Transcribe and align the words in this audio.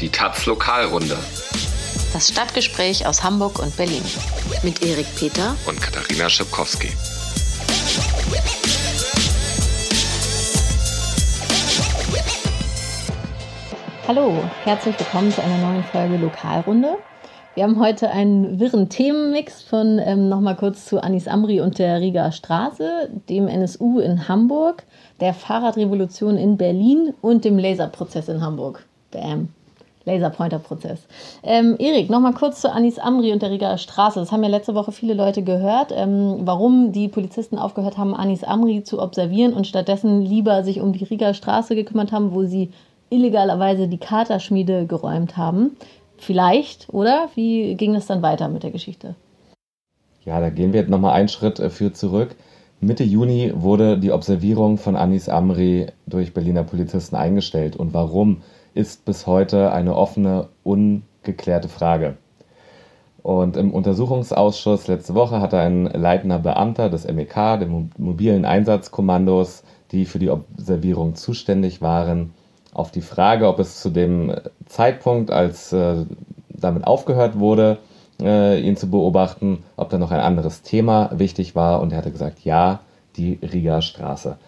Die 0.00 0.10
Taz 0.10 0.46
Lokalrunde. 0.46 1.16
Das 2.12 2.28
Stadtgespräch 2.28 3.04
aus 3.04 3.24
Hamburg 3.24 3.58
und 3.58 3.76
Berlin. 3.76 4.04
Mit 4.62 4.80
Erik 4.80 5.06
Peter 5.16 5.56
und 5.66 5.80
Katharina 5.80 6.28
Schipkowski. 6.28 6.90
Hallo, 14.06 14.44
herzlich 14.62 14.96
willkommen 15.00 15.32
zu 15.32 15.42
einer 15.42 15.58
neuen 15.58 15.82
Folge 15.82 16.16
Lokalrunde. 16.16 16.98
Wir 17.56 17.64
haben 17.64 17.80
heute 17.80 18.10
einen 18.10 18.60
wirren 18.60 18.88
Themenmix 18.88 19.62
von 19.62 19.98
ähm, 19.98 20.28
nochmal 20.28 20.54
kurz 20.54 20.84
zu 20.86 21.02
Anis 21.02 21.26
Amri 21.26 21.60
und 21.60 21.80
der 21.80 22.00
Riga 22.00 22.30
Straße, 22.30 23.10
dem 23.28 23.48
NSU 23.48 23.98
in 23.98 24.28
Hamburg, 24.28 24.84
der 25.18 25.34
Fahrradrevolution 25.34 26.36
in 26.36 26.56
Berlin 26.56 27.14
und 27.20 27.44
dem 27.44 27.58
Laserprozess 27.58 28.28
in 28.28 28.42
Hamburg. 28.42 28.86
Bam. 29.10 29.48
Laserpointer-Prozess. 30.08 31.00
Ähm, 31.42 31.76
Erik, 31.78 32.10
nochmal 32.10 32.32
kurz 32.32 32.60
zu 32.60 32.72
Anis 32.72 32.98
Amri 32.98 33.32
und 33.32 33.42
der 33.42 33.50
Riga 33.50 33.78
Straße. 33.78 34.18
Das 34.18 34.32
haben 34.32 34.42
ja 34.42 34.48
letzte 34.48 34.74
Woche 34.74 34.92
viele 34.92 35.14
Leute 35.14 35.42
gehört, 35.42 35.92
ähm, 35.94 36.38
warum 36.40 36.92
die 36.92 37.08
Polizisten 37.08 37.58
aufgehört 37.58 37.96
haben, 37.98 38.14
Anis 38.14 38.42
Amri 38.42 38.82
zu 38.82 39.00
observieren 39.00 39.52
und 39.52 39.66
stattdessen 39.66 40.22
lieber 40.22 40.64
sich 40.64 40.80
um 40.80 40.92
die 40.92 41.04
Riga 41.04 41.34
Straße 41.34 41.74
gekümmert 41.74 42.12
haben, 42.12 42.34
wo 42.34 42.44
sie 42.44 42.70
illegalerweise 43.10 43.88
die 43.88 43.98
Katerschmiede 43.98 44.86
geräumt 44.86 45.36
haben. 45.36 45.76
Vielleicht, 46.18 46.88
oder? 46.92 47.28
Wie 47.34 47.74
ging 47.76 47.94
es 47.94 48.06
dann 48.06 48.22
weiter 48.22 48.48
mit 48.48 48.62
der 48.64 48.70
Geschichte? 48.70 49.14
Ja, 50.24 50.40
da 50.40 50.50
gehen 50.50 50.72
wir 50.72 50.80
jetzt 50.80 50.90
nochmal 50.90 51.14
einen 51.14 51.28
Schritt 51.28 51.58
äh, 51.60 51.70
für 51.70 51.92
zurück. 51.92 52.34
Mitte 52.80 53.02
Juni 53.02 53.52
wurde 53.56 53.98
die 53.98 54.12
Observierung 54.12 54.78
von 54.78 54.94
Anis 54.94 55.28
Amri 55.28 55.86
durch 56.06 56.32
Berliner 56.32 56.62
Polizisten 56.62 57.16
eingestellt. 57.16 57.76
Und 57.76 57.92
warum, 57.92 58.42
ist 58.78 59.04
bis 59.04 59.26
heute 59.26 59.72
eine 59.72 59.96
offene, 59.96 60.48
ungeklärte 60.62 61.68
Frage. 61.68 62.16
Und 63.24 63.56
im 63.56 63.72
Untersuchungsausschuss 63.72 64.86
letzte 64.86 65.16
Woche 65.16 65.40
hatte 65.40 65.58
ein 65.58 65.86
leitender 65.86 66.38
Beamter 66.38 66.88
des 66.88 67.04
MEK, 67.04 67.34
der 67.34 67.66
mobilen 67.98 68.44
Einsatzkommandos, 68.44 69.64
die 69.90 70.04
für 70.04 70.20
die 70.20 70.30
Observierung 70.30 71.16
zuständig 71.16 71.82
waren, 71.82 72.32
auf 72.72 72.92
die 72.92 73.00
Frage, 73.00 73.48
ob 73.48 73.58
es 73.58 73.80
zu 73.80 73.90
dem 73.90 74.32
Zeitpunkt, 74.66 75.32
als 75.32 75.72
äh, 75.72 76.04
damit 76.48 76.86
aufgehört 76.86 77.36
wurde, 77.36 77.78
äh, 78.22 78.60
ihn 78.60 78.76
zu 78.76 78.88
beobachten, 78.88 79.64
ob 79.76 79.90
da 79.90 79.98
noch 79.98 80.12
ein 80.12 80.20
anderes 80.20 80.62
Thema 80.62 81.10
wichtig 81.12 81.56
war. 81.56 81.80
Und 81.80 81.92
er 81.92 81.98
hatte 81.98 82.12
gesagt, 82.12 82.44
ja, 82.44 82.80
die 83.16 83.40
Riga 83.42 83.82
Straße. 83.82 84.38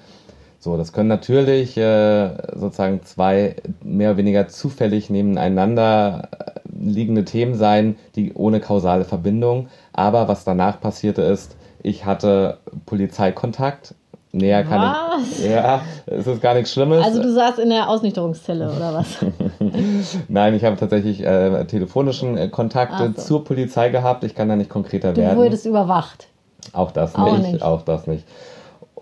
So, 0.62 0.76
das 0.76 0.92
können 0.92 1.08
natürlich 1.08 1.76
äh, 1.78 2.30
sozusagen 2.54 3.02
zwei 3.02 3.56
mehr 3.82 4.10
oder 4.10 4.18
weniger 4.18 4.46
zufällig 4.48 5.08
nebeneinander 5.08 6.28
liegende 6.70 7.24
Themen 7.24 7.54
sein, 7.54 7.96
die 8.14 8.34
ohne 8.34 8.60
kausale 8.60 9.04
Verbindung. 9.04 9.68
Aber 9.94 10.28
was 10.28 10.44
danach 10.44 10.78
passierte 10.78 11.22
ist, 11.22 11.56
ich 11.82 12.04
hatte 12.04 12.58
Polizeikontakt 12.84 13.94
Näher 14.32 14.62
kann 14.62 14.80
was? 14.80 15.38
ich. 15.40 15.50
Ja, 15.50 15.82
es 16.06 16.26
ist 16.26 16.40
gar 16.40 16.54
nichts 16.54 16.72
Schlimmes. 16.72 17.04
Also 17.04 17.20
du 17.20 17.32
saßt 17.32 17.58
in 17.58 17.70
der 17.70 17.88
Ausnüchterungszelle 17.88 18.70
oder 18.70 18.94
was? 18.94 19.16
Nein, 20.28 20.54
ich 20.54 20.64
habe 20.64 20.76
tatsächlich 20.76 21.24
äh, 21.24 21.64
telefonischen 21.64 22.36
äh, 22.36 22.48
Kontakt 22.48 22.92
so. 23.16 23.22
zur 23.22 23.44
Polizei 23.44 23.88
gehabt. 23.88 24.22
Ich 24.22 24.36
kann 24.36 24.48
da 24.48 24.54
nicht 24.54 24.70
konkreter 24.70 25.14
du 25.14 25.20
werden. 25.20 25.36
Du 25.36 25.42
wurdest 25.42 25.66
überwacht. 25.66 26.28
Auch 26.72 26.92
das 26.92 27.16
auch 27.16 27.38
nicht, 27.38 27.54
nicht, 27.54 27.62
Auch 27.64 27.82
das 27.82 28.06
nicht. 28.06 28.24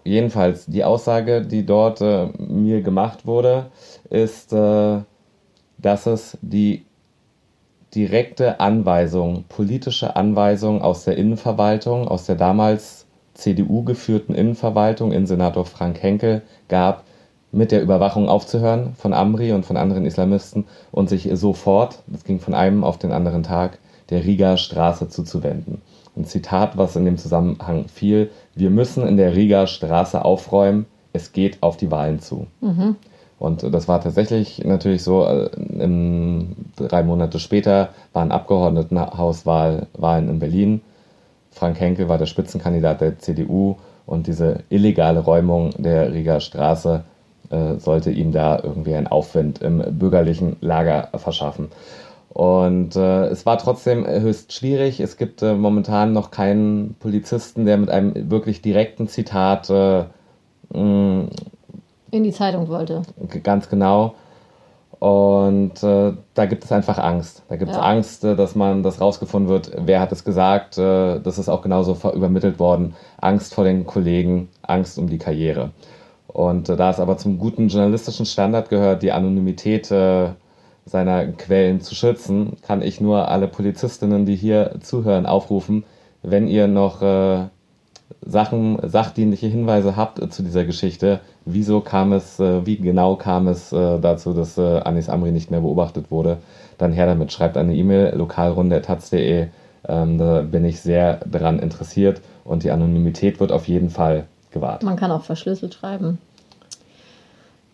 Jedenfalls, 0.09 0.65
die 0.65 0.85
Aussage, 0.85 1.43
die 1.43 1.67
dort 1.67 2.01
äh, 2.01 2.29
mir 2.39 2.81
gemacht 2.81 3.27
wurde, 3.27 3.67
ist, 4.09 4.55
äh, 4.55 5.01
dass 5.77 6.07
es 6.07 6.39
die 6.41 6.87
direkte 7.95 8.59
Anweisung, 8.59 9.45
politische 9.49 10.17
Anweisung 10.17 10.81
aus 10.81 11.05
der 11.05 11.19
Innenverwaltung, 11.19 12.09
aus 12.09 12.25
der 12.25 12.37
damals 12.37 13.07
CDU-geführten 13.35 14.35
Innenverwaltung 14.35 15.13
in 15.13 15.27
Senator 15.27 15.67
Frank 15.67 16.03
Henkel 16.03 16.43
gab, 16.69 17.05
mit 17.53 17.71
der 17.71 17.83
Überwachung 17.83 18.31
aufzuhören 18.31 18.95
von 18.95 19.13
Amri 19.13 19.53
und 19.53 19.67
von 19.67 19.77
anderen 19.77 20.07
Islamisten 20.07 20.67
und 20.91 21.11
sich 21.11 21.29
sofort, 21.33 22.03
das 22.07 22.25
ging 22.25 22.41
von 22.41 22.55
einem 22.55 22.83
auf 22.83 22.99
den 22.99 23.13
anderen 23.13 23.43
Tag, 23.43 23.79
der 24.09 24.25
Riga 24.25 24.57
Straße 24.57 25.09
zuzuwenden. 25.09 25.83
Ein 26.19 26.25
Zitat, 26.25 26.77
was 26.77 26.97
in 26.97 27.05
dem 27.05 27.17
Zusammenhang 27.17 27.87
fiel, 27.89 28.31
wir 28.55 28.71
müssen 28.71 29.07
in 29.07 29.17
der 29.17 29.37
Riga 29.37 29.67
Straße 29.67 30.23
aufräumen, 30.25 30.87
es 31.13 31.33
geht 31.33 31.63
auf 31.63 31.77
die 31.77 31.91
Wahlen 31.91 32.21
zu. 32.21 32.49
Mhm. 32.61 32.97
Und 33.39 33.63
das 33.63 33.87
war 33.87 34.01
tatsächlich 34.01 34.65
natürlich 34.65 35.05
so, 35.05 35.25
äh, 35.25 35.49
drei 36.77 37.03
Monate 37.05 37.39
später 37.39 37.91
waren 38.13 38.33
Abgeordnetenhauswahlen 38.33 40.29
in 40.29 40.39
Berlin 40.41 40.81
Frank 41.59 41.81
Henkel 41.81 42.09
war 42.09 42.19
der 42.19 42.27
Spitzenkandidat 42.27 43.01
der 43.01 43.19
CDU 43.19 43.77
und 44.07 44.29
diese 44.29 44.61
illegale 44.69 45.19
Räumung 45.21 45.71
der 45.77 46.13
Rieger 46.13 46.39
Straße 46.39 47.03
äh, 47.51 47.79
sollte 47.79 48.13
ihm 48.13 48.31
da 48.31 48.61
irgendwie 48.63 48.95
einen 48.95 49.09
Aufwind 49.09 49.61
im 49.61 49.83
bürgerlichen 49.99 50.57
Lager 50.61 51.09
verschaffen. 51.17 51.69
Und 52.29 52.95
äh, 52.95 53.27
es 53.27 53.47
war 53.47 53.59
trotzdem 53.59 54.07
höchst 54.07 54.53
schwierig. 54.53 55.01
Es 55.01 55.17
gibt 55.17 55.43
äh, 55.43 55.55
momentan 55.55 56.13
noch 56.13 56.31
keinen 56.31 56.95
Polizisten, 57.01 57.65
der 57.65 57.79
mit 57.79 57.91
einem 57.91 58.31
wirklich 58.31 58.63
direkten 58.63 59.09
Zitat 59.09 59.71
äh, 59.71 60.05
in 60.73 61.31
die 62.11 62.33
Zeitung 62.33 62.69
wollte. 62.69 63.03
Ganz 63.43 63.69
genau. 63.69 64.15
Und 64.99 65.81
äh, 65.83 66.13
da 66.35 66.47
gibt 66.47 66.65
es 66.65 66.73
einfach 66.73 66.99
Angst. 66.99 67.45
Da 67.49 67.57
gibt 67.57 67.71
es 67.71 67.77
ja. 67.77 67.83
Angst, 67.83 68.25
äh, 68.25 68.35
dass 68.35 68.57
man 68.57 68.83
das 68.83 69.01
rausgefunden 69.01 69.49
wird, 69.49 69.71
wer 69.79 70.01
hat 70.01 70.11
es 70.11 70.25
gesagt. 70.25 70.77
Äh, 70.77 71.21
das 71.21 71.39
ist 71.39 71.49
auch 71.49 71.63
genauso 71.63 71.97
übermittelt 72.13 72.59
worden. 72.59 72.95
Angst 73.21 73.55
vor 73.55 73.65
den 73.65 73.87
Kollegen, 73.87 74.49
Angst 74.63 74.99
um 74.99 75.09
die 75.09 75.19
Karriere. 75.19 75.71
Und 76.27 76.69
äh, 76.69 76.77
da 76.77 76.91
es 76.91 76.99
aber 76.99 77.17
zum 77.17 77.39
guten 77.39 77.69
journalistischen 77.69 78.27
Standard 78.27 78.71
gehört, 78.71 79.03
die 79.03 79.13
Anonymität 79.13 79.91
äh, 79.93 80.31
seiner 80.89 81.27
Quellen 81.27 81.81
zu 81.81 81.95
schützen, 81.95 82.57
kann 82.63 82.83
ich 82.83 83.01
nur 83.01 83.29
alle 83.29 83.49
Polizistinnen, 83.49 84.27
die 84.27 84.37
hier 84.37 84.77
zuhören, 84.81 85.27
aufrufen, 85.27 85.85
wenn 86.23 86.49
ihr 86.49 86.67
noch 86.67 87.03
äh, 87.03 87.47
Sachen, 88.23 88.79
sachdienliche 88.83 89.47
Hinweise 89.47 89.97
habt 89.97 90.33
zu 90.33 90.43
dieser 90.43 90.65
Geschichte, 90.65 91.21
wieso 91.45 91.81
kam 91.81 92.13
es, 92.13 92.41
äh, 92.41 92.65
wie 92.67 92.77
genau 92.77 93.17
kam 93.17 93.49
es 93.49 93.73
äh, 93.73 93.99
dazu, 94.01 94.33
dass 94.33 94.59
äh, 94.59 94.81
Anis 94.81 95.09
Amri 95.09 95.31
nicht 95.31 95.51
mehr 95.51 95.61
beobachtet 95.61 96.11
wurde, 96.11 96.39
dann 96.79 96.93
her 96.93 97.07
damit. 97.07 97.33
Schreibt 97.33 97.57
eine 97.57 97.75
E-Mail, 97.75 98.15
lokalrunde.taz.de. 98.17 99.49
Ähm, 99.87 100.19
da 100.19 100.43
bin 100.43 100.65
ich 100.65 100.81
sehr 100.81 101.21
daran 101.27 101.59
interessiert 101.59 102.21
und 102.45 102.65
die 102.65 102.71
Anonymität 102.71 103.41
wird 103.41 103.53
auf 103.53 103.69
jeden 103.69 103.91
Fall 103.91 104.27
gewahrt. 104.51 104.83
Man 104.83 104.97
kann 104.97 105.11
auch 105.11 105.25
verschlüsselt 105.25 105.75
schreiben. 105.75 106.19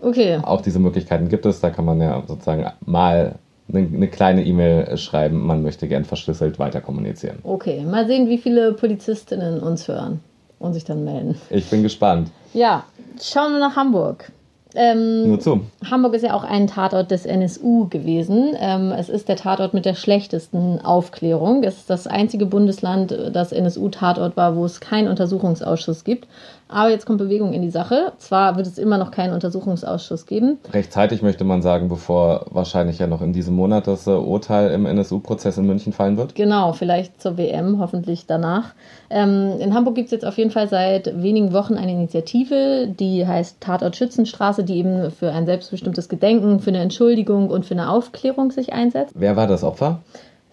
Okay. 0.05 0.39
Auch 0.43 0.61
diese 0.61 0.79
Möglichkeiten 0.79 1.29
gibt 1.29 1.47
es. 1.47 1.61
Da 1.61 1.71
kann 1.71 1.85
man 1.85 2.01
ja 2.01 2.23
sozusagen 2.27 2.67
mal 2.85 3.37
eine, 3.69 3.87
eine 3.87 4.09
kleine 4.09 4.45
E-Mail 4.45 4.97
schreiben, 4.97 5.47
man 5.47 5.63
möchte 5.63 5.89
gern 5.89 6.05
verschlüsselt 6.05 6.59
weiter 6.59 6.81
kommunizieren. 6.81 7.39
Okay, 7.43 7.83
mal 7.83 8.07
sehen, 8.07 8.29
wie 8.29 8.39
viele 8.39 8.73
Polizistinnen 8.73 9.61
uns 9.61 9.89
hören 9.89 10.21
und 10.59 10.75
sich 10.75 10.85
dann 10.85 11.05
melden. 11.05 11.37
Ich 11.51 11.69
bin 11.71 11.83
gespannt. 11.83 12.31
Ja, 12.53 12.85
schauen 13.21 13.53
wir 13.53 13.61
nach 13.61 13.77
Hamburg. 13.77 14.31
Ähm, 14.77 15.29
Nur 15.29 15.41
zu. 15.41 15.61
Hamburg 15.89 16.15
ist 16.15 16.23
ja 16.23 16.35
auch 16.35 16.43
ein 16.43 16.67
Tatort 16.67 17.11
des 17.13 17.27
NSU 17.27 17.87
gewesen. 17.89 18.57
Ähm, 18.59 18.91
es 18.91 19.09
ist 19.09 19.29
der 19.29 19.37
Tatort 19.37 19.73
mit 19.73 19.85
der 19.85 19.95
schlechtesten 19.95 20.81
Aufklärung. 20.81 21.63
Es 21.63 21.77
ist 21.77 21.91
das 21.91 22.09
einzige 22.09 22.47
Bundesland, 22.47 23.17
das 23.33 23.53
NSU-Tatort 23.53 24.37
war, 24.37 24.57
wo 24.57 24.65
es 24.65 24.81
keinen 24.81 25.07
Untersuchungsausschuss 25.07 26.03
gibt. 26.03 26.27
Aber 26.69 26.91
jetzt 26.91 27.07
kommt 27.07 27.19
Bewegung 27.19 27.53
in 27.53 27.63
die 27.63 27.71
Sache. 27.71 28.13
Zwar 28.19 28.57
wird 28.57 28.67
es 28.67 28.79
immer 28.79 28.99
noch 28.99 29.11
keinen 29.11 29.35
Untersuchungsausschuss 29.35 30.27
geben. 30.27 30.59
Rechtzeitig 30.73 31.23
möchte 31.23 31.45
man 31.45 31.63
sagen, 31.63 31.89
bevor 31.89 32.47
wahrscheinlich 32.51 32.99
ja 32.99 33.07
noch 33.07 33.21
in 33.21 33.33
diesem 33.33 33.55
Monat 33.55 33.87
das 33.87 34.07
äh, 34.07 34.11
Urteil 34.11 34.71
im 34.71 34.87
NSU-Prozess 34.87 35.59
in 35.59 35.67
München 35.67 35.93
fallen 35.93 36.17
wird. 36.17 36.35
Genau, 36.35 36.73
vielleicht 36.73 37.21
zur 37.21 37.37
WM, 37.37 37.79
hoffentlich 37.79 38.27
danach. 38.27 38.75
Ähm, 39.11 39.59
in 39.61 39.75
Hamburg 39.75 39.95
gibt 39.95 40.07
es 40.07 40.13
jetzt 40.13 40.25
auf 40.25 40.39
jeden 40.39 40.51
Fall 40.51 40.69
seit 40.69 41.23
wenigen 41.23 41.53
Wochen 41.53 41.75
eine 41.75 41.93
Initiative, 41.93 42.89
die 42.89 43.27
heißt 43.27 43.61
Tatort 43.61 43.97
Schützenstraße, 43.97 44.65
die 44.65 44.79
eben 44.79 45.11
für 45.11 45.31
ein 45.33 45.47
selbstbestimmtes 45.47 46.09
Gedenken, 46.09 46.61
für 46.61 46.71
eine 46.71 46.81
Entschuldigung 46.81 47.51
und 47.51 47.67
für 47.67 47.75
eine 47.75 47.91
Aufklärung 47.91 48.51
sich 48.51 48.73
einsetzt. 48.73 49.13
Wer 49.15 49.37
war 49.37 49.47
das 49.47 49.65
Opfer? 49.65 50.01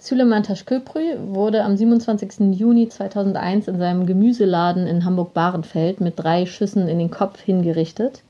Süleyman 0.02 0.42
Taşköprü 0.42 1.18
wurde 1.28 1.64
am 1.64 1.76
27. 1.76 2.58
Juni 2.58 2.90
2001 2.90 3.68
in 3.68 3.78
seinem 3.78 4.06
Gemüseladen 4.08 4.88
in 4.88 5.06
Hamburg-Bahrenfeld 5.06 6.02
mit 6.02 6.18
drei 6.18 6.48
Schüssen 6.48 6.88
in 6.88 6.98
den 6.98 7.12
Kopf 7.12 7.40
hingerichtet. 7.40 8.24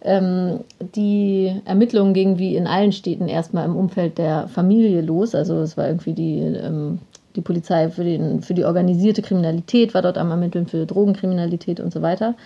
Ähm, 0.00 0.60
die 0.94 1.54
Ermittlungen 1.66 2.14
gingen 2.14 2.38
wie 2.38 2.56
in 2.56 2.66
allen 2.66 2.92
Städten 2.92 3.28
erstmal 3.28 3.66
im 3.66 3.76
Umfeld 3.76 4.16
der 4.16 4.48
Familie 4.48 5.02
los. 5.02 5.34
Also 5.34 5.60
es 5.60 5.76
war 5.76 5.86
irgendwie 5.86 6.14
die, 6.14 6.38
ähm, 6.38 6.98
die 7.36 7.42
Polizei 7.42 7.90
für, 7.90 8.04
den, 8.04 8.40
für 8.40 8.54
die 8.54 8.64
organisierte 8.64 9.20
Kriminalität, 9.20 9.92
war 9.92 10.00
dort 10.00 10.16
am 10.16 10.30
Ermitteln 10.30 10.66
für 10.66 10.86
Drogenkriminalität 10.86 11.78
und 11.78 11.92
so 11.92 12.00
weiter. 12.00 12.36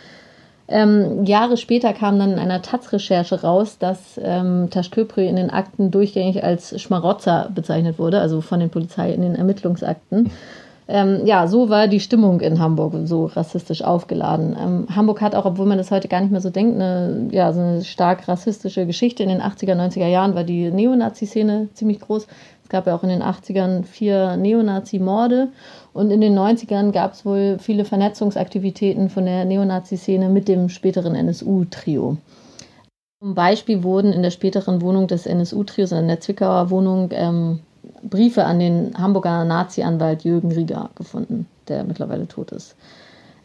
Ähm, 0.69 1.25
Jahre 1.25 1.57
später 1.57 1.93
kam 1.93 2.19
dann 2.19 2.33
in 2.33 2.39
einer 2.39 2.63
Taz-Recherche 2.63 3.43
raus, 3.43 3.79
dass 3.79 4.21
ähm, 4.23 4.69
Taschköprü 4.71 5.25
in 5.25 5.37
den 5.37 5.51
Akten 5.51 5.91
durchgängig 5.91 6.43
als 6.43 6.81
Schmarotzer 6.81 7.51
bezeichnet 7.55 7.99
wurde, 7.99 8.21
also 8.21 8.41
von 8.41 8.59
den 8.59 8.71
Polizei 8.71 9.13
in 9.13 9.23
den 9.23 9.37
Ermittlungsakten. 9.37 10.31
Ähm, 10.89 11.23
ja, 11.25 11.49
so 11.49 11.69
war 11.69 11.89
die 11.89 11.99
Stimmung 11.99 12.41
in 12.41 12.61
Hamburg 12.61 12.95
so 13.05 13.27
rassistisch 13.27 13.83
aufgeladen. 13.83 14.57
Ähm, 14.61 14.87
Hamburg 14.95 15.21
hat 15.21 15.35
auch, 15.35 15.45
obwohl 15.45 15.67
man 15.67 15.79
das 15.79 15.91
heute 15.91 16.07
gar 16.07 16.21
nicht 16.21 16.31
mehr 16.31 16.41
so 16.41 16.51
denkt, 16.51 16.77
eine, 16.77 17.29
ja, 17.33 17.53
so 17.53 17.61
eine 17.61 17.85
stark 17.85 18.29
rassistische 18.29 18.87
Geschichte. 18.87 19.25
In 19.25 19.29
den 19.29 19.43
80er, 19.43 19.75
90er 19.75 20.07
Jahren 20.07 20.37
war 20.37 20.45
die 20.45 20.71
Neonazi-Szene 20.71 21.69
ziemlich 21.75 22.01
groß. 22.01 22.29
Es 22.63 22.69
gab 22.69 22.87
ja 22.87 22.95
auch 22.97 23.03
in 23.03 23.09
den 23.09 23.23
80ern 23.23 23.85
vier 23.85 24.37
Neonazi-Morde 24.37 25.49
und 25.97 26.11
in 26.11 26.21
den 26.21 26.39
90ern 26.39 26.93
gab 26.93 27.15
es 27.15 27.25
wohl 27.25 27.57
viele 27.59 27.87
Vernetzungsaktivitäten 27.87 29.09
von 29.09 29.25
der 29.25 29.47
Neonazi-Szene 29.47 30.29
mit 30.29 30.47
dem 30.47 30.69
späteren 30.69 31.15
NSU-Trio. 31.15 32.19
Zum 33.23 33.35
Beispiel 33.35 33.83
wurden 33.83 34.13
in 34.13 34.23
der 34.23 34.31
späteren 34.31 34.83
Wohnung 34.83 35.07
des 35.07 35.25
NSU-Trios, 35.25 35.93
in 35.93 36.09
der 36.09 36.21
Zwickauer 36.21 36.69
Wohnung, 36.69 37.09
ähm, 37.13 37.61
Briefe 38.03 38.45
an 38.45 38.59
den 38.59 38.93
Hamburger 38.99 39.45
Nazi-Anwalt 39.47 40.23
Jürgen 40.25 40.53
Rieger 40.53 40.91
gefunden, 40.97 41.47
der 41.67 41.83
mittlerweile 41.85 42.29
tot 42.29 42.53
ist. 42.53 42.77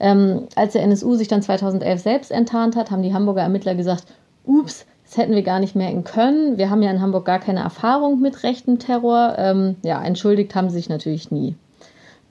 Ähm, 0.02 0.48
als 0.56 0.74
der 0.74 0.84
NSU 0.84 1.16
sich 1.16 1.30
dann 1.30 1.42
2011 1.42 2.02
selbst 2.02 2.32
enttarnt 2.32 2.76
hat, 2.76 2.92
haben 2.92 3.04
die 3.04 3.14
Hamburger 3.14 3.44
Ermittler 3.44 3.76
gesagt, 3.76 4.06
ups, 4.46 4.86
das 5.06 5.16
hätten 5.16 5.36
wir 5.36 5.44
gar 5.44 5.62
nicht 5.62 5.76
merken 5.76 6.04
können. 6.04 6.58
Wir 6.58 6.70
haben 6.70 6.82
ja 6.82 6.92
in 6.92 7.02
Hamburg 7.02 7.24
gar 7.24 7.40
keine 7.40 7.62
Erfahrung 7.62 8.20
mit 8.20 8.44
rechtem 8.44 8.78
Terror. 8.78 9.36
Ähm, 9.38 9.78
ja, 9.84 10.04
entschuldigt 10.04 10.54
haben 10.54 10.70
sie 10.70 10.76
sich 10.78 10.90
natürlich 10.90 11.32
nie. 11.32 11.56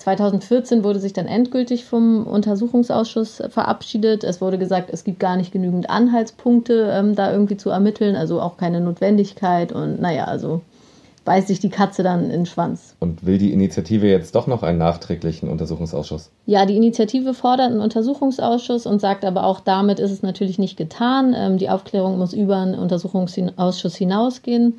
2014 0.01 0.83
wurde 0.83 0.99
sich 0.99 1.13
dann 1.13 1.27
endgültig 1.27 1.85
vom 1.85 2.27
Untersuchungsausschuss 2.27 3.43
verabschiedet. 3.51 4.25
Es 4.25 4.41
wurde 4.41 4.57
gesagt, 4.57 4.89
es 4.91 5.05
gibt 5.05 5.21
gar 5.21 5.37
nicht 5.37 5.53
genügend 5.53 5.91
Anhaltspunkte, 5.91 6.91
ähm, 6.93 7.15
da 7.15 7.31
irgendwie 7.31 7.59
zu 7.59 7.69
ermitteln, 7.69 8.17
also 8.17 8.41
auch 8.41 8.57
keine 8.57 8.81
Notwendigkeit. 8.81 9.73
Und 9.73 10.01
naja, 10.01 10.25
also 10.25 10.63
beißt 11.27 11.49
sich 11.49 11.61
die 11.61 11.69
Katze 11.69 12.03
dann 12.03 12.25
in 12.25 12.31
den 12.31 12.47
Schwanz. 12.47 12.97
Und 12.99 13.27
will 13.27 13.37
die 13.37 13.53
Initiative 13.53 14.07
jetzt 14.07 14.35
doch 14.35 14.47
noch 14.47 14.63
einen 14.63 14.79
nachträglichen 14.79 15.51
Untersuchungsausschuss? 15.51 16.31
Ja, 16.47 16.65
die 16.65 16.77
Initiative 16.77 17.35
fordert 17.35 17.71
einen 17.71 17.81
Untersuchungsausschuss 17.81 18.87
und 18.87 19.01
sagt 19.01 19.27
aber 19.27 19.45
auch, 19.45 19.61
damit 19.61 20.01
ist 20.01 20.13
es 20.13 20.23
natürlich 20.23 20.59
nicht 20.59 20.79
getan. 20.79 21.35
Ähm, 21.37 21.59
die 21.59 21.69
Aufklärung 21.69 22.17
muss 22.19 22.33
über 22.33 22.57
einen 22.57 22.75
Untersuchungsausschuss 22.75 23.97
hinausgehen. 23.97 24.79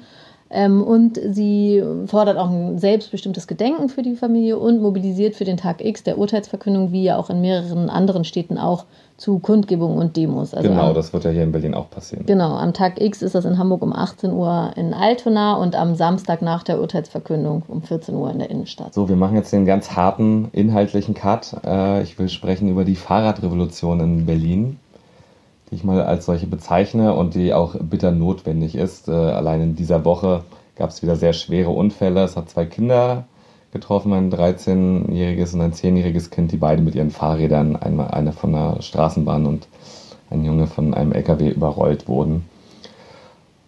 Ähm, 0.51 0.83
und 0.83 1.19
sie 1.29 1.81
fordert 2.07 2.37
auch 2.37 2.49
ein 2.49 2.77
selbstbestimmtes 2.77 3.47
Gedenken 3.47 3.87
für 3.87 4.01
die 4.01 4.15
Familie 4.15 4.57
und 4.57 4.81
mobilisiert 4.81 5.35
für 5.35 5.45
den 5.45 5.57
Tag 5.57 5.83
X 5.83 6.03
der 6.03 6.17
Urteilsverkündung, 6.17 6.91
wie 6.91 7.03
ja 7.03 7.17
auch 7.17 7.29
in 7.29 7.39
mehreren 7.39 7.89
anderen 7.89 8.25
Städten 8.25 8.57
auch, 8.57 8.85
zu 9.21 9.37
Kundgebungen 9.37 9.99
und 9.99 10.17
Demos. 10.17 10.55
Also 10.55 10.67
genau, 10.67 10.89
am, 10.89 10.95
das 10.95 11.13
wird 11.13 11.25
ja 11.25 11.29
hier 11.29 11.43
in 11.43 11.51
Berlin 11.51 11.75
auch 11.75 11.91
passieren. 11.91 12.25
Genau, 12.25 12.55
am 12.55 12.73
Tag 12.73 12.99
X 12.99 13.21
ist 13.21 13.35
das 13.35 13.45
in 13.45 13.59
Hamburg 13.59 13.83
um 13.83 13.93
18 13.93 14.33
Uhr 14.33 14.71
in 14.75 14.95
Altona 14.95 15.57
und 15.57 15.75
am 15.75 15.93
Samstag 15.93 16.41
nach 16.41 16.63
der 16.63 16.81
Urteilsverkündung 16.81 17.61
um 17.67 17.83
14 17.83 18.15
Uhr 18.15 18.31
in 18.31 18.39
der 18.39 18.49
Innenstadt. 18.49 18.95
So, 18.95 19.07
wir 19.09 19.15
machen 19.15 19.35
jetzt 19.35 19.53
den 19.53 19.65
ganz 19.65 19.91
harten 19.91 20.49
inhaltlichen 20.53 21.13
Cut. 21.13 21.55
Äh, 21.63 22.01
ich 22.01 22.17
will 22.17 22.29
sprechen 22.29 22.67
über 22.67 22.83
die 22.83 22.95
Fahrradrevolution 22.95 23.99
in 23.99 24.25
Berlin 24.25 24.79
die 25.71 25.75
ich 25.75 25.83
mal 25.85 26.03
als 26.03 26.25
solche 26.25 26.47
bezeichne 26.47 27.13
und 27.13 27.33
die 27.33 27.53
auch 27.53 27.75
bitter 27.75 28.11
notwendig 28.11 28.75
ist. 28.75 29.07
Äh, 29.07 29.13
allein 29.13 29.61
in 29.61 29.75
dieser 29.75 30.03
Woche 30.03 30.43
gab 30.75 30.89
es 30.89 31.01
wieder 31.01 31.15
sehr 31.15 31.31
schwere 31.31 31.69
Unfälle. 31.69 32.23
Es 32.23 32.35
hat 32.35 32.49
zwei 32.49 32.65
Kinder 32.65 33.25
getroffen, 33.71 34.11
ein 34.11 34.31
13-jähriges 34.31 35.53
und 35.53 35.61
ein 35.61 35.71
10-jähriges 35.71 36.29
Kind, 36.29 36.51
die 36.51 36.57
beide 36.57 36.81
mit 36.81 36.93
ihren 36.93 37.09
Fahrrädern, 37.09 37.77
einmal 37.77 38.09
einer 38.09 38.33
von 38.33 38.53
einer 38.53 38.81
Straßenbahn 38.81 39.45
und 39.45 39.69
ein 40.29 40.43
Junge 40.43 40.67
von 40.67 40.93
einem 40.93 41.13
LKW 41.13 41.49
überrollt 41.49 42.09
wurden. 42.09 42.45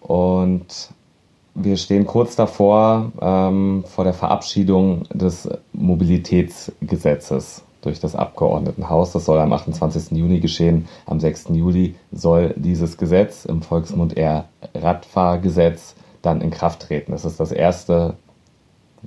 Und 0.02 0.90
wir 1.56 1.78
stehen 1.78 2.06
kurz 2.06 2.36
davor, 2.36 3.14
ähm, 3.22 3.86
vor 3.88 4.04
der 4.04 4.14
Verabschiedung 4.14 5.04
des 5.14 5.48
Mobilitätsgesetzes 5.72 7.64
durch 7.86 8.00
das 8.00 8.16
Abgeordnetenhaus. 8.16 9.12
Das 9.12 9.26
soll 9.26 9.40
am 9.40 9.54
28. 9.54 10.18
Juni 10.18 10.40
geschehen. 10.40 10.88
Am 11.06 11.20
6. 11.20 11.50
Juli 11.50 11.96
soll 12.12 12.54
dieses 12.58 12.98
Gesetz, 12.98 13.46
im 13.46 13.62
Volksmund 13.62 14.18
eher 14.18 14.46
Radfahrgesetz, 14.74 15.96
dann 16.22 16.42
in 16.42 16.52
Kraft 16.52 16.84
treten. 16.84 17.12
Das 17.12 17.26
ist 17.26 17.40
das 17.40 17.52
erste 17.52 18.16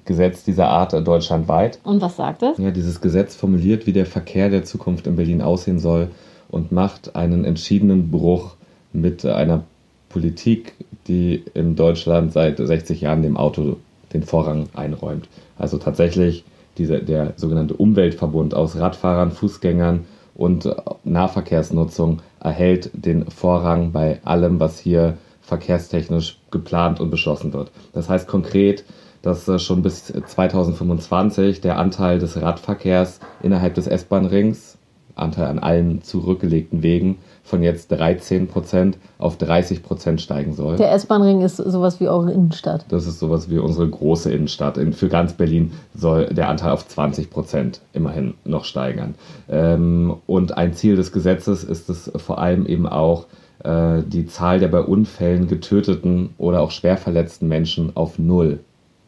Gesetz 0.04 0.44
dieser 0.44 0.68
Art 0.68 0.92
deutschlandweit. 0.92 1.80
Und 1.82 2.00
was 2.00 2.16
sagt 2.16 2.42
es? 2.42 2.58
Ja, 2.58 2.70
dieses 2.70 3.00
Gesetz 3.00 3.34
formuliert, 3.34 3.86
wie 3.86 3.92
der 3.92 4.06
Verkehr 4.06 4.50
der 4.50 4.64
Zukunft 4.64 5.06
in 5.06 5.16
Berlin 5.16 5.40
aussehen 5.40 5.78
soll 5.78 6.10
und 6.48 6.72
macht 6.72 7.16
einen 7.16 7.44
entschiedenen 7.44 8.10
Bruch 8.10 8.56
mit 8.92 9.24
einer 9.24 9.64
Politik, 10.08 10.74
die 11.08 11.42
in 11.54 11.76
Deutschland 11.76 12.32
seit 12.32 12.58
60 12.58 13.00
Jahren 13.00 13.22
dem 13.22 13.36
Auto 13.36 13.76
den 14.12 14.22
Vorrang 14.22 14.68
einräumt. 14.74 15.28
Also 15.58 15.78
tatsächlich 15.78 16.44
diese, 16.78 17.00
der 17.00 17.34
sogenannte 17.36 17.74
Umweltverbund 17.74 18.54
aus 18.54 18.76
Radfahrern, 18.76 19.30
Fußgängern 19.32 20.04
und 20.34 20.68
Nahverkehrsnutzung 21.04 22.20
erhält 22.40 22.90
den 22.92 23.30
Vorrang 23.30 23.92
bei 23.92 24.20
allem, 24.24 24.60
was 24.60 24.78
hier 24.78 25.16
verkehrstechnisch 25.40 26.38
geplant 26.50 27.00
und 27.00 27.10
beschlossen 27.10 27.52
wird. 27.52 27.70
Das 27.92 28.08
heißt 28.08 28.26
konkret, 28.26 28.84
dass 29.22 29.48
äh, 29.48 29.58
schon 29.58 29.82
bis 29.82 30.06
2025 30.06 31.60
der 31.60 31.78
Anteil 31.78 32.18
des 32.18 32.40
Radverkehrs 32.40 33.20
innerhalb 33.42 33.74
des 33.74 33.86
S-Bahn-Rings, 33.86 34.78
Anteil 35.14 35.46
an 35.46 35.58
allen 35.58 36.02
zurückgelegten 36.02 36.82
Wegen, 36.82 37.18
von 37.46 37.62
jetzt 37.62 37.92
13 37.92 38.48
Prozent 38.48 38.98
auf 39.18 39.38
30 39.38 39.84
Prozent 39.84 40.20
steigen 40.20 40.52
soll. 40.52 40.76
Der 40.76 40.92
S-Bahn-Ring 40.92 41.42
ist 41.42 41.56
sowas 41.56 42.00
wie 42.00 42.08
eure 42.08 42.32
Innenstadt. 42.32 42.84
Das 42.88 43.06
ist 43.06 43.20
sowas 43.20 43.48
wie 43.48 43.58
unsere 43.58 43.88
große 43.88 44.32
Innenstadt. 44.32 44.78
Für 44.92 45.08
ganz 45.08 45.32
Berlin 45.32 45.72
soll 45.94 46.26
der 46.26 46.48
Anteil 46.48 46.72
auf 46.72 46.88
20 46.88 47.30
Prozent 47.30 47.80
immerhin 47.92 48.34
noch 48.44 48.64
steigern. 48.64 49.14
Ähm, 49.48 50.16
und 50.26 50.58
ein 50.58 50.74
Ziel 50.74 50.96
des 50.96 51.12
Gesetzes 51.12 51.62
ist 51.62 51.88
es 51.88 52.10
vor 52.16 52.38
allem 52.38 52.66
eben 52.66 52.88
auch, 52.88 53.26
äh, 53.62 54.02
die 54.02 54.26
Zahl 54.26 54.58
der 54.58 54.68
bei 54.68 54.80
Unfällen 54.80 55.46
getöteten 55.46 56.30
oder 56.38 56.60
auch 56.60 56.72
schwer 56.72 56.96
verletzten 56.96 57.46
Menschen 57.46 57.96
auf 57.96 58.18
null 58.18 58.58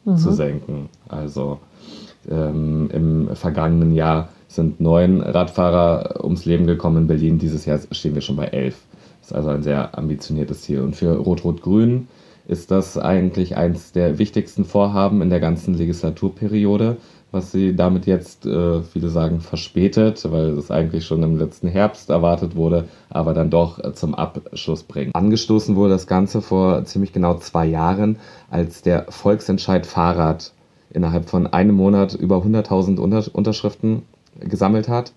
mhm. 0.04 0.16
zu 0.16 0.32
senken. 0.32 0.88
Also 1.08 1.58
ähm, 2.30 2.88
im 2.92 3.34
vergangenen 3.34 3.92
Jahr 3.92 4.28
sind 4.48 4.80
neun 4.80 5.20
Radfahrer 5.20 6.24
ums 6.24 6.46
Leben 6.46 6.66
gekommen 6.66 7.02
in 7.02 7.06
Berlin. 7.06 7.38
Dieses 7.38 7.66
Jahr 7.66 7.78
stehen 7.92 8.14
wir 8.14 8.22
schon 8.22 8.36
bei 8.36 8.46
elf. 8.46 8.76
Das 9.20 9.30
ist 9.30 9.36
also 9.36 9.50
ein 9.50 9.62
sehr 9.62 9.96
ambitioniertes 9.96 10.62
Ziel. 10.62 10.80
Und 10.80 10.96
für 10.96 11.16
Rot-Rot-Grün 11.16 12.08
ist 12.48 12.70
das 12.70 12.96
eigentlich 12.96 13.58
eines 13.58 13.92
der 13.92 14.18
wichtigsten 14.18 14.64
Vorhaben 14.64 15.20
in 15.20 15.28
der 15.28 15.38
ganzen 15.38 15.74
Legislaturperiode, 15.74 16.96
was 17.30 17.52
sie 17.52 17.76
damit 17.76 18.06
jetzt, 18.06 18.46
äh, 18.46 18.80
viele 18.80 19.10
sagen, 19.10 19.42
verspätet, 19.42 20.26
weil 20.32 20.56
es 20.56 20.70
eigentlich 20.70 21.04
schon 21.04 21.22
im 21.22 21.36
letzten 21.36 21.68
Herbst 21.68 22.08
erwartet 22.08 22.56
wurde, 22.56 22.88
aber 23.10 23.34
dann 23.34 23.50
doch 23.50 23.78
äh, 23.84 23.92
zum 23.92 24.14
Abschluss 24.14 24.82
bringen. 24.82 25.12
Angestoßen 25.14 25.76
wurde 25.76 25.90
das 25.90 26.06
Ganze 26.06 26.40
vor 26.40 26.86
ziemlich 26.86 27.12
genau 27.12 27.34
zwei 27.34 27.66
Jahren, 27.66 28.16
als 28.50 28.80
der 28.80 29.04
Volksentscheid 29.10 29.84
Fahrrad 29.84 30.52
innerhalb 30.90 31.28
von 31.28 31.46
einem 31.46 31.74
Monat 31.74 32.14
über 32.14 32.38
100.000 32.38 32.98
Unterschriften 33.30 34.04
gesammelt 34.40 34.88
hat 34.88 35.12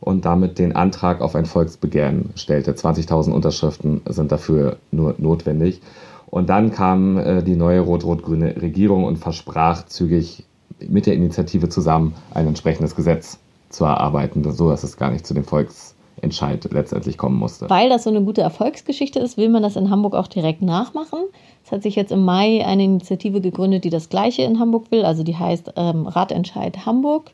und 0.00 0.24
damit 0.24 0.58
den 0.58 0.74
Antrag 0.74 1.20
auf 1.20 1.34
ein 1.34 1.46
Volksbegehren 1.46 2.30
stellte. 2.36 2.72
20.000 2.72 3.32
Unterschriften 3.32 4.02
sind 4.08 4.32
dafür 4.32 4.76
nur 4.90 5.14
notwendig. 5.18 5.80
Und 6.26 6.50
dann 6.50 6.72
kam 6.72 7.18
äh, 7.18 7.42
die 7.42 7.56
neue 7.56 7.80
rot-rot-grüne 7.80 8.60
Regierung 8.60 9.04
und 9.04 9.16
versprach 9.16 9.86
zügig 9.86 10.44
mit 10.86 11.06
der 11.06 11.14
Initiative 11.14 11.68
zusammen 11.68 12.14
ein 12.32 12.46
entsprechendes 12.46 12.94
Gesetz 12.94 13.38
zu 13.70 13.84
erarbeiten, 13.84 14.48
so 14.52 14.70
dass 14.70 14.84
es 14.84 14.96
gar 14.96 15.10
nicht 15.10 15.26
zu 15.26 15.34
dem 15.34 15.44
Volksentscheid 15.44 16.68
letztendlich 16.70 17.18
kommen 17.18 17.36
musste. 17.36 17.68
Weil 17.68 17.88
das 17.88 18.04
so 18.04 18.10
eine 18.10 18.22
gute 18.22 18.42
Erfolgsgeschichte 18.42 19.18
ist, 19.18 19.36
will 19.36 19.48
man 19.48 19.62
das 19.62 19.76
in 19.76 19.90
Hamburg 19.90 20.14
auch 20.14 20.28
direkt 20.28 20.62
nachmachen. 20.62 21.20
Es 21.64 21.72
hat 21.72 21.82
sich 21.82 21.96
jetzt 21.96 22.12
im 22.12 22.24
Mai 22.24 22.64
eine 22.64 22.84
Initiative 22.84 23.40
gegründet, 23.40 23.84
die 23.84 23.90
das 23.90 24.08
Gleiche 24.08 24.42
in 24.42 24.60
Hamburg 24.60 24.90
will. 24.90 25.04
Also 25.04 25.24
die 25.24 25.36
heißt 25.36 25.72
ähm, 25.76 26.06
Ratentscheid 26.06 26.86
Hamburg 26.86 27.32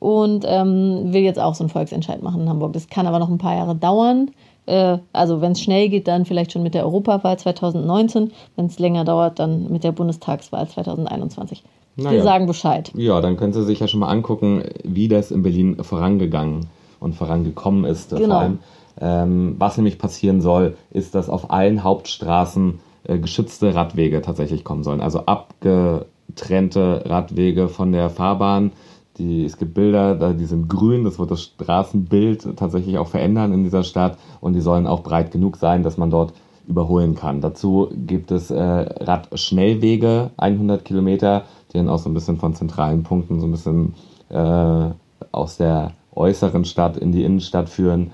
und 0.00 0.44
ähm, 0.48 1.12
will 1.12 1.22
jetzt 1.22 1.38
auch 1.38 1.54
so 1.54 1.62
einen 1.62 1.70
Volksentscheid 1.70 2.22
machen 2.22 2.42
in 2.42 2.48
Hamburg. 2.48 2.72
Das 2.72 2.88
kann 2.88 3.06
aber 3.06 3.20
noch 3.20 3.28
ein 3.28 3.38
paar 3.38 3.54
Jahre 3.54 3.76
dauern. 3.76 4.32
Äh, 4.66 4.98
also 5.12 5.40
wenn 5.40 5.52
es 5.52 5.60
schnell 5.60 5.88
geht, 5.88 6.08
dann 6.08 6.24
vielleicht 6.24 6.52
schon 6.52 6.62
mit 6.62 6.74
der 6.74 6.84
Europawahl 6.84 7.38
2019. 7.38 8.32
Wenn 8.56 8.66
es 8.66 8.78
länger 8.78 9.04
dauert, 9.04 9.38
dann 9.38 9.70
mit 9.70 9.84
der 9.84 9.92
Bundestagswahl 9.92 10.66
2021. 10.66 11.62
Naja. 11.96 12.12
Wir 12.12 12.22
sagen 12.22 12.46
Bescheid. 12.46 12.90
Ja, 12.94 13.20
dann 13.20 13.36
können 13.36 13.52
Sie 13.52 13.62
sich 13.62 13.80
ja 13.80 13.88
schon 13.88 14.00
mal 14.00 14.08
angucken, 14.08 14.64
wie 14.84 15.08
das 15.08 15.30
in 15.30 15.42
Berlin 15.42 15.82
vorangegangen 15.82 16.66
und 16.98 17.14
vorangekommen 17.14 17.84
ist. 17.84 18.10
Genau. 18.10 18.26
Vor 18.26 18.36
allem. 18.36 18.58
Ähm, 19.00 19.56
was 19.58 19.76
nämlich 19.76 19.98
passieren 19.98 20.40
soll, 20.40 20.76
ist, 20.90 21.14
dass 21.14 21.28
auf 21.28 21.50
allen 21.50 21.84
Hauptstraßen 21.84 22.80
äh, 23.04 23.18
geschützte 23.18 23.74
Radwege 23.74 24.22
tatsächlich 24.22 24.64
kommen 24.64 24.82
sollen. 24.82 25.00
Also 25.00 25.20
abgetrennte 25.20 27.04
Radwege 27.06 27.68
von 27.68 27.92
der 27.92 28.10
Fahrbahn 28.10 28.72
die, 29.20 29.44
es 29.44 29.58
gibt 29.58 29.74
Bilder, 29.74 30.32
die 30.34 30.46
sind 30.46 30.68
grün, 30.68 31.04
das 31.04 31.18
wird 31.18 31.30
das 31.30 31.42
Straßenbild 31.42 32.56
tatsächlich 32.56 32.98
auch 32.98 33.08
verändern 33.08 33.52
in 33.52 33.64
dieser 33.64 33.84
Stadt 33.84 34.18
und 34.40 34.54
die 34.54 34.60
sollen 34.60 34.86
auch 34.86 35.02
breit 35.02 35.30
genug 35.30 35.56
sein, 35.58 35.82
dass 35.82 35.98
man 35.98 36.10
dort 36.10 36.32
überholen 36.66 37.14
kann. 37.14 37.40
Dazu 37.40 37.90
gibt 37.94 38.30
es 38.30 38.50
äh, 38.50 38.60
Radschnellwege, 38.60 40.30
100 40.36 40.84
Kilometer, 40.84 41.44
die 41.72 41.78
dann 41.78 41.88
auch 41.88 41.98
so 41.98 42.08
ein 42.08 42.14
bisschen 42.14 42.38
von 42.38 42.54
zentralen 42.54 43.02
Punkten 43.02 43.40
so 43.40 43.46
ein 43.46 43.50
bisschen 43.50 43.94
äh, 44.30 44.90
aus 45.32 45.56
der 45.58 45.92
äußeren 46.14 46.64
Stadt 46.64 46.96
in 46.96 47.12
die 47.12 47.24
Innenstadt 47.24 47.68
führen. 47.68 48.12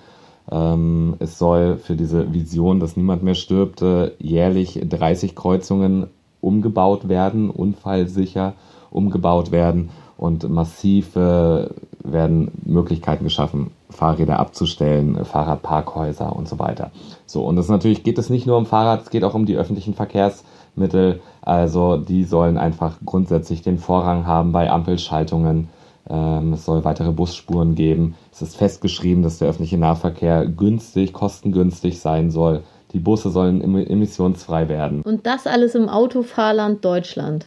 Ähm, 0.50 1.16
es 1.18 1.38
soll 1.38 1.76
für 1.76 1.96
diese 1.96 2.32
Vision, 2.32 2.80
dass 2.80 2.96
niemand 2.96 3.22
mehr 3.22 3.34
stirbt, 3.34 3.82
äh, 3.82 4.12
jährlich 4.18 4.80
30 4.88 5.34
Kreuzungen 5.34 6.08
umgebaut 6.46 7.08
werden, 7.08 7.50
unfallsicher 7.50 8.54
umgebaut 8.90 9.50
werden 9.50 9.90
und 10.16 10.48
massiv 10.48 11.16
äh, 11.16 11.66
werden 12.02 12.52
Möglichkeiten 12.64 13.24
geschaffen, 13.24 13.72
Fahrräder 13.90 14.38
abzustellen, 14.38 15.24
Fahrradparkhäuser 15.24 16.34
und 16.34 16.48
so 16.48 16.58
weiter. 16.58 16.90
So, 17.26 17.44
und 17.44 17.56
das 17.56 17.68
natürlich 17.68 18.04
geht 18.04 18.18
es 18.18 18.30
nicht 18.30 18.46
nur 18.46 18.56
um 18.56 18.66
Fahrrad, 18.66 19.02
es 19.02 19.10
geht 19.10 19.24
auch 19.24 19.34
um 19.34 19.44
die 19.44 19.56
öffentlichen 19.56 19.94
Verkehrsmittel. 19.94 21.20
Also 21.42 21.96
die 21.96 22.24
sollen 22.24 22.56
einfach 22.56 22.98
grundsätzlich 23.04 23.62
den 23.62 23.78
Vorrang 23.78 24.26
haben 24.26 24.52
bei 24.52 24.70
Ampelschaltungen. 24.70 25.68
Ähm, 26.08 26.52
es 26.52 26.64
soll 26.64 26.84
weitere 26.84 27.12
Busspuren 27.12 27.74
geben. 27.74 28.14
Es 28.32 28.40
ist 28.40 28.56
festgeschrieben, 28.56 29.22
dass 29.22 29.38
der 29.38 29.48
öffentliche 29.48 29.78
Nahverkehr 29.78 30.46
günstig, 30.46 31.12
kostengünstig 31.12 32.00
sein 32.00 32.30
soll. 32.30 32.62
Die 32.96 33.02
Busse 33.02 33.28
sollen 33.28 33.60
emissionsfrei 33.60 34.70
werden. 34.70 35.02
Und 35.02 35.26
das 35.26 35.46
alles 35.46 35.74
im 35.74 35.90
Autofahrland 35.90 36.82
Deutschland. 36.82 37.44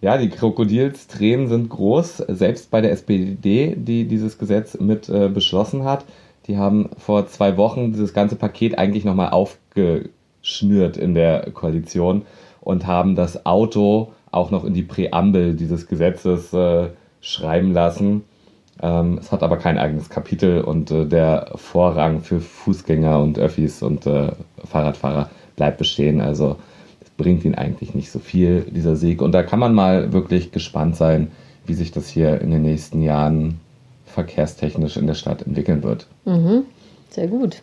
Ja, 0.00 0.16
die 0.16 0.28
Krokodilstränen 0.28 1.48
sind 1.48 1.70
groß, 1.70 2.18
selbst 2.28 2.70
bei 2.70 2.80
der 2.80 2.92
SPD, 2.92 3.74
die 3.76 4.06
dieses 4.06 4.38
Gesetz 4.38 4.78
mit 4.78 5.08
äh, 5.08 5.28
beschlossen 5.28 5.82
hat. 5.82 6.04
Die 6.46 6.56
haben 6.56 6.90
vor 6.98 7.26
zwei 7.26 7.56
Wochen 7.56 7.90
dieses 7.90 8.14
ganze 8.14 8.36
Paket 8.36 8.78
eigentlich 8.78 9.04
nochmal 9.04 9.30
aufgeschnürt 9.30 10.96
in 10.96 11.14
der 11.14 11.50
Koalition 11.50 12.22
und 12.60 12.86
haben 12.86 13.16
das 13.16 13.44
Auto 13.44 14.12
auch 14.30 14.52
noch 14.52 14.64
in 14.64 14.72
die 14.72 14.84
Präambel 14.84 15.54
dieses 15.56 15.88
Gesetzes 15.88 16.52
äh, 16.52 16.90
schreiben 17.20 17.72
lassen. 17.72 18.22
Ähm, 18.82 19.18
es 19.20 19.32
hat 19.32 19.42
aber 19.42 19.56
kein 19.56 19.78
eigenes 19.78 20.10
Kapitel 20.10 20.60
und 20.60 20.90
äh, 20.90 21.06
der 21.06 21.52
Vorrang 21.54 22.20
für 22.20 22.40
Fußgänger 22.40 23.20
und 23.20 23.38
Öffis 23.38 23.82
und 23.82 24.06
äh, 24.06 24.32
Fahrradfahrer 24.64 25.30
bleibt 25.56 25.78
bestehen. 25.78 26.20
Also 26.20 26.56
bringt 27.16 27.44
ihn 27.44 27.54
eigentlich 27.54 27.94
nicht 27.94 28.10
so 28.10 28.18
viel, 28.18 28.62
dieser 28.62 28.96
Sieg. 28.96 29.22
Und 29.22 29.32
da 29.32 29.42
kann 29.42 29.58
man 29.58 29.74
mal 29.74 30.12
wirklich 30.12 30.52
gespannt 30.52 30.96
sein, 30.96 31.30
wie 31.64 31.74
sich 31.74 31.90
das 31.90 32.08
hier 32.08 32.40
in 32.40 32.50
den 32.50 32.62
nächsten 32.62 33.02
Jahren 33.02 33.60
verkehrstechnisch 34.04 34.96
in 34.96 35.06
der 35.06 35.14
Stadt 35.14 35.42
entwickeln 35.42 35.82
wird. 35.82 36.06
Mhm. 36.24 36.64
Sehr 37.10 37.28
gut. 37.28 37.62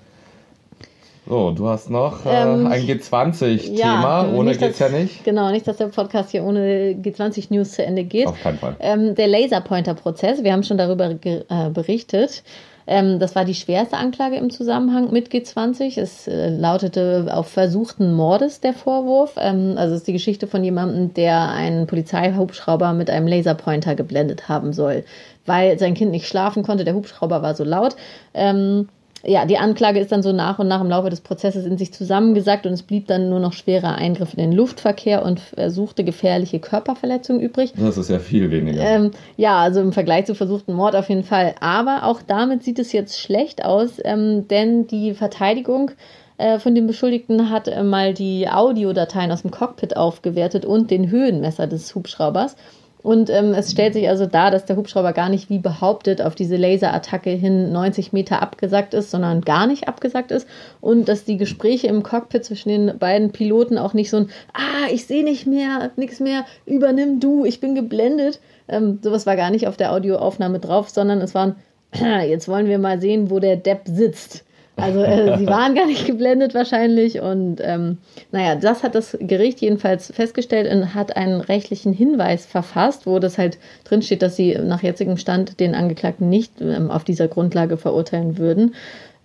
So, 1.25 1.51
du 1.51 1.69
hast 1.69 1.89
noch 1.89 2.25
äh, 2.25 2.41
ähm, 2.41 2.67
ein 2.67 2.81
G20-Thema. 2.81 3.77
Ja, 3.77 4.29
ohne 4.33 4.57
geht 4.57 4.71
es 4.71 4.79
ja 4.79 4.89
nicht. 4.89 5.23
Genau, 5.23 5.51
nicht, 5.51 5.67
dass 5.67 5.77
der 5.77 5.87
Podcast 5.87 6.31
hier 6.31 6.43
ohne 6.43 6.95
G20-News 7.01 7.71
zu 7.71 7.85
Ende 7.85 8.03
geht. 8.03 8.27
Auf 8.27 8.41
keinen 8.41 8.57
Fall. 8.57 8.75
Ähm, 8.79 9.15
der 9.15 9.27
Laserpointer-Prozess, 9.27 10.43
wir 10.43 10.51
haben 10.51 10.63
schon 10.63 10.77
darüber 10.77 11.09
äh, 11.09 11.69
berichtet. 11.71 12.43
Ähm, 12.85 13.19
das 13.19 13.35
war 13.35 13.45
die 13.45 13.55
schwerste 13.55 13.95
Anklage 13.95 14.35
im 14.35 14.49
Zusammenhang 14.49 15.11
mit 15.11 15.29
G20. 15.29 15.99
Es 15.99 16.27
äh, 16.27 16.49
lautete 16.49 17.27
auf 17.31 17.47
versuchten 17.47 18.13
Mordes 18.13 18.59
der 18.59 18.73
Vorwurf. 18.73 19.35
Ähm, 19.37 19.75
also 19.77 19.93
es 19.93 20.01
ist 20.01 20.07
die 20.07 20.13
Geschichte 20.13 20.47
von 20.47 20.63
jemandem, 20.63 21.13
der 21.13 21.49
einen 21.49 21.87
Polizeihubschrauber 21.87 22.91
mit 22.91 23.09
einem 23.09 23.27
Laserpointer 23.27 23.95
geblendet 23.95 24.49
haben 24.49 24.73
soll, 24.73 25.05
weil 25.45 25.79
sein 25.79 25.93
Kind 25.93 26.11
nicht 26.11 26.27
schlafen 26.27 26.63
konnte. 26.63 26.83
Der 26.83 26.95
Hubschrauber 26.95 27.41
war 27.41 27.55
so 27.55 27.63
laut. 27.63 27.95
Ähm, 28.33 28.89
ja, 29.25 29.45
die 29.45 29.57
Anklage 29.57 29.99
ist 29.99 30.11
dann 30.11 30.21
so 30.21 30.33
nach 30.33 30.59
und 30.59 30.67
nach 30.67 30.81
im 30.81 30.89
Laufe 30.89 31.09
des 31.09 31.21
Prozesses 31.21 31.65
in 31.65 31.77
sich 31.77 31.93
zusammengesackt 31.93 32.65
und 32.65 32.73
es 32.73 32.83
blieb 32.83 33.07
dann 33.07 33.29
nur 33.29 33.39
noch 33.39 33.53
schwerer 33.53 33.95
Eingriff 33.95 34.33
in 34.33 34.39
den 34.39 34.51
Luftverkehr 34.51 35.23
und 35.23 35.39
versuchte 35.39 36.03
gefährliche 36.03 36.59
Körperverletzung 36.59 37.39
übrig. 37.39 37.73
Das 37.77 37.97
ist 37.97 38.09
ja 38.09 38.19
viel 38.19 38.51
weniger. 38.51 38.81
Ähm, 38.81 39.11
ja, 39.37 39.59
also 39.59 39.79
im 39.79 39.93
Vergleich 39.93 40.25
zu 40.25 40.35
versuchten 40.35 40.73
Mord 40.73 40.95
auf 40.95 41.07
jeden 41.07 41.23
Fall. 41.23 41.55
Aber 41.61 42.03
auch 42.03 42.21
damit 42.21 42.63
sieht 42.63 42.79
es 42.79 42.91
jetzt 42.91 43.17
schlecht 43.17 43.63
aus, 43.63 43.93
ähm, 44.03 44.47
denn 44.49 44.87
die 44.87 45.13
Verteidigung 45.13 45.91
äh, 46.37 46.59
von 46.59 46.75
dem 46.75 46.87
Beschuldigten 46.87 47.49
hat 47.49 47.69
äh, 47.69 47.81
mal 47.81 48.13
die 48.13 48.49
Audiodateien 48.49 49.31
aus 49.31 49.43
dem 49.43 49.51
Cockpit 49.51 49.95
aufgewertet 49.95 50.65
und 50.65 50.91
den 50.91 51.09
Höhenmesser 51.09 51.67
des 51.67 51.95
Hubschraubers. 51.95 52.57
Und 53.03 53.29
ähm, 53.29 53.53
es 53.53 53.69
stellt 53.69 53.93
sich 53.93 54.07
also 54.07 54.25
dar, 54.25 54.50
dass 54.50 54.63
der 54.63 54.77
Hubschrauber 54.77 55.12
gar 55.12 55.27
nicht 55.27 55.50
wie 55.50 55.60
behauptet 55.60 56.22
auf 56.22 56.36
diese 56.36 56.55
Laserattacke 56.55 57.31
hin 57.31 57.74
90 57.74 58.13
Meter 58.13 58.41
abgesackt 58.41 58.93
ist, 58.93 59.12
sondern 59.12 59.41
gar 59.41 59.67
nicht 59.67 59.89
abgesackt 59.89 60.31
ist. 60.31 60.48
Und 60.79 61.10
dass 61.10 61.25
die 61.25 61.36
Gespräche 61.36 61.88
im 61.88 62.01
Cockpit 62.01 62.45
zwischen 62.45 62.69
den 62.69 62.98
beiden 62.98 63.31
Piloten 63.31 63.77
auch 63.77 63.93
nicht 63.93 64.10
so 64.10 64.17
ein, 64.17 64.29
ah, 64.53 64.89
ich 64.91 65.05
sehe 65.05 65.25
nicht 65.25 65.45
mehr, 65.45 65.91
nichts 65.98 66.22
mehr, 66.22 66.45
übernimm 66.65 67.19
du, 67.19 67.43
ich 67.43 67.60
bin 67.60 67.75
geblendet. 67.75 68.39
Ähm, 68.69 69.00
sowas 69.03 69.25
war 69.25 69.36
gar 69.36 69.51
nicht 69.51 69.67
auf 69.67 69.75
der 69.75 69.91
Audioaufnahme 69.91 70.60
drauf, 70.60 70.89
sondern 70.89 71.19
es 71.19 71.36
waren, 71.36 71.57
jetzt 71.93 72.48
wollen 72.48 72.67
wir 72.67 72.79
mal 72.79 73.01
sehen, 73.01 73.29
wo 73.29 73.39
der 73.39 73.57
Depp 73.57 73.81
sitzt. 73.86 74.45
Also 74.75 75.03
äh, 75.03 75.37
sie 75.37 75.47
waren 75.47 75.75
gar 75.75 75.85
nicht 75.85 76.05
geblendet 76.05 76.53
wahrscheinlich. 76.53 77.21
Und 77.21 77.57
ähm, 77.61 77.99
naja, 78.31 78.55
das 78.55 78.83
hat 78.83 78.95
das 78.95 79.17
Gericht 79.19 79.61
jedenfalls 79.61 80.11
festgestellt 80.11 80.71
und 80.71 80.93
hat 80.93 81.15
einen 81.15 81.41
rechtlichen 81.41 81.93
Hinweis 81.93 82.45
verfasst, 82.45 83.05
wo 83.05 83.19
das 83.19 83.37
halt 83.37 83.59
drinsteht, 83.83 84.21
dass 84.21 84.35
sie 84.35 84.55
nach 84.55 84.81
jetzigem 84.81 85.17
Stand 85.17 85.59
den 85.59 85.75
Angeklagten 85.75 86.29
nicht 86.29 86.59
ähm, 86.61 86.89
auf 86.89 87.03
dieser 87.03 87.27
Grundlage 87.27 87.77
verurteilen 87.77 88.37
würden. 88.37 88.75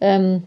Ähm, 0.01 0.43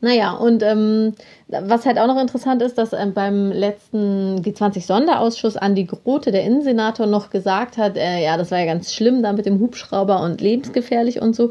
naja, 0.00 0.32
und 0.32 0.62
ähm, 0.62 1.14
was 1.48 1.84
halt 1.84 1.98
auch 1.98 2.06
noch 2.06 2.20
interessant 2.20 2.62
ist, 2.62 2.78
dass 2.78 2.92
ähm, 2.92 3.14
beim 3.14 3.50
letzten 3.50 4.40
G20-Sonderausschuss 4.42 5.56
Andi 5.56 5.84
Grote, 5.84 6.30
der 6.30 6.44
Innensenator, 6.44 7.06
noch 7.06 7.30
gesagt 7.30 7.78
hat, 7.78 7.96
äh, 7.96 8.22
ja, 8.22 8.36
das 8.36 8.52
war 8.52 8.60
ja 8.60 8.66
ganz 8.66 8.94
schlimm 8.94 9.22
da 9.24 9.32
mit 9.32 9.44
dem 9.44 9.58
Hubschrauber 9.58 10.22
und 10.22 10.40
lebensgefährlich 10.40 11.20
und 11.20 11.34
so 11.34 11.50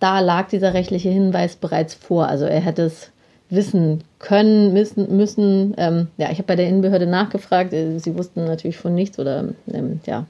da 0.00 0.20
lag 0.20 0.48
dieser 0.48 0.74
rechtliche 0.74 1.08
Hinweis 1.08 1.56
bereits 1.56 1.94
vor. 1.94 2.28
Also 2.28 2.44
er 2.44 2.60
hätte 2.60 2.82
es 2.82 3.10
wissen 3.50 4.04
können, 4.18 4.72
müssen. 4.72 5.16
müssen. 5.16 5.74
Ähm, 5.76 6.08
ja, 6.16 6.30
ich 6.30 6.38
habe 6.38 6.48
bei 6.48 6.56
der 6.56 6.68
Innenbehörde 6.68 7.06
nachgefragt. 7.06 7.72
Äh, 7.72 7.98
sie 7.98 8.16
wussten 8.16 8.44
natürlich 8.44 8.76
von 8.76 8.94
nichts 8.94 9.18
oder 9.18 9.44
ähm, 9.72 10.00
ja. 10.06 10.26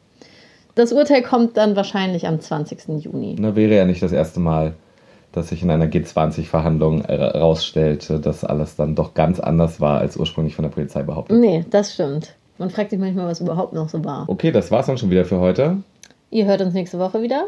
Das 0.75 0.93
Urteil 0.93 1.23
kommt 1.23 1.57
dann 1.57 1.75
wahrscheinlich 1.75 2.29
am 2.29 2.41
20. 2.41 3.05
Juni. 3.05 3.35
Na, 3.39 3.57
wäre 3.57 3.75
ja 3.75 3.85
nicht 3.85 4.01
das 4.01 4.13
erste 4.13 4.39
Mal, 4.39 4.75
dass 5.33 5.49
sich 5.49 5.63
in 5.63 5.71
einer 5.71 5.87
G20-Verhandlung 5.87 7.03
herausstellte, 7.05 8.21
dass 8.21 8.45
alles 8.45 8.77
dann 8.77 8.95
doch 8.95 9.15
ganz 9.15 9.41
anders 9.41 9.81
war, 9.81 9.99
als 9.99 10.17
ursprünglich 10.17 10.55
von 10.55 10.63
der 10.63 10.71
Polizei 10.71 11.03
behauptet. 11.03 11.37
Nee, 11.37 11.65
das 11.69 11.95
stimmt. 11.95 12.35
Man 12.59 12.71
fragt 12.71 12.91
sich 12.91 12.99
manchmal, 12.99 13.27
was 13.27 13.41
überhaupt 13.41 13.73
noch 13.73 13.89
so 13.89 14.05
war. 14.05 14.29
Okay, 14.29 14.53
das 14.53 14.71
war's 14.71 14.87
dann 14.87 14.99
schon 14.99 15.11
wieder 15.11 15.25
für 15.25 15.41
heute. 15.41 15.79
Ihr 16.31 16.45
hört 16.47 16.61
uns 16.61 16.75
nächste 16.75 16.99
Woche 16.99 17.23
wieder. 17.23 17.47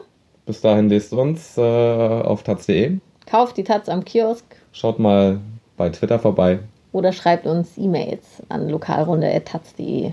Bis 0.50 0.62
dahin 0.62 0.88
lest 0.88 1.12
uns 1.12 1.57
äh, 1.59 1.61
auf 1.61 2.42
taz.de. 2.42 2.99
Kauft 3.25 3.57
die 3.57 3.62
Taz 3.62 3.88
am 3.88 4.04
Kiosk. 4.04 4.42
Schaut 4.73 4.99
mal 4.99 5.40
bei 5.76 5.90
Twitter 5.90 6.19
vorbei. 6.19 6.59
Oder 6.90 7.12
schreibt 7.12 7.47
uns 7.47 7.78
E-Mails 7.78 8.25
an 8.49 8.69
lokalrunde.taz.de. 8.69 10.12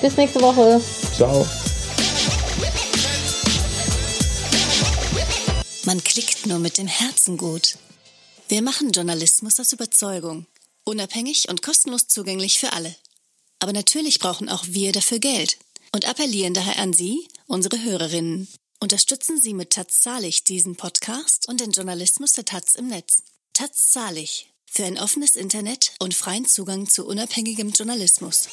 Bis 0.00 0.16
nächste 0.16 0.40
Woche. 0.42 0.80
Ciao. 1.12 1.44
Man 5.84 6.04
klickt 6.04 6.46
nur 6.46 6.60
mit 6.60 6.78
dem 6.78 6.86
Herzen 6.86 7.36
gut. 7.36 7.78
Wir 8.46 8.62
machen 8.62 8.92
Journalismus 8.92 9.58
aus 9.58 9.72
Überzeugung. 9.72 10.46
Unabhängig 10.84 11.48
und 11.48 11.62
kostenlos 11.62 12.06
zugänglich 12.06 12.60
für 12.60 12.72
alle. 12.74 12.94
Aber 13.58 13.72
natürlich 13.72 14.20
brauchen 14.20 14.48
auch 14.48 14.62
wir 14.68 14.92
dafür 14.92 15.18
Geld 15.18 15.58
und 15.92 16.08
appellieren 16.08 16.54
daher 16.54 16.78
an 16.78 16.92
Sie, 16.92 17.26
unsere 17.48 17.82
Hörerinnen. 17.82 18.46
Unterstützen 18.80 19.40
Sie 19.40 19.54
mit 19.54 19.70
Taz 19.70 20.02
Zahlig 20.02 20.44
diesen 20.44 20.76
Podcast 20.76 21.48
und 21.48 21.58
den 21.58 21.72
Journalismus 21.72 22.32
der 22.34 22.44
Taz 22.44 22.76
im 22.76 22.86
Netz. 22.86 23.24
Taz 23.52 23.90
Zahlig 23.90 24.54
für 24.66 24.84
ein 24.84 24.98
offenes 24.98 25.34
Internet 25.34 25.94
und 25.98 26.14
freien 26.14 26.46
Zugang 26.46 26.88
zu 26.88 27.04
unabhängigem 27.04 27.70
Journalismus. 27.70 28.48